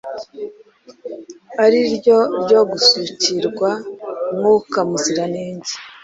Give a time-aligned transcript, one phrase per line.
[1.63, 3.69] ari ryo ryo gusukirwa
[4.35, 5.73] Mwuka Muziranenge.